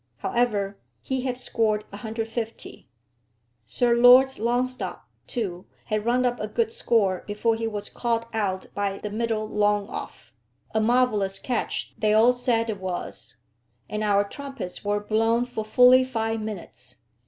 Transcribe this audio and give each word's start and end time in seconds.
However, 0.17 0.79
he 1.03 1.21
had 1.25 1.37
scored 1.37 1.83
150. 1.91 2.89
Sir 3.67 3.95
Lords 3.95 4.39
Longstop, 4.39 5.01
too, 5.27 5.67
had 5.85 6.05
run 6.05 6.25
up 6.25 6.39
a 6.39 6.47
good 6.47 6.73
score 6.73 7.23
before 7.27 7.53
he 7.53 7.67
was 7.67 7.87
caught 7.87 8.27
out 8.33 8.65
by 8.73 8.97
the 8.97 9.11
middle 9.11 9.45
long 9.47 9.87
off, 9.89 10.33
a 10.73 10.81
marvellous 10.81 11.37
catch 11.37 11.93
they 11.99 12.15
all 12.15 12.33
said 12.33 12.67
it 12.71 12.79
was, 12.79 13.35
and 13.87 14.01
our 14.03 14.27
trumpets 14.27 14.83
were 14.83 14.99
blown 15.01 15.45
for 15.45 15.63
fully 15.63 16.03
five 16.03 16.41
minutes. 16.41 16.95